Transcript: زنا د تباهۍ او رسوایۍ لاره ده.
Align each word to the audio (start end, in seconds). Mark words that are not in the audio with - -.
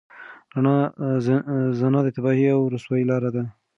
زنا 1.81 1.99
د 2.03 2.07
تباهۍ 2.15 2.45
او 2.55 2.61
رسوایۍ 2.75 3.03
لاره 3.11 3.29
ده. 3.35 3.43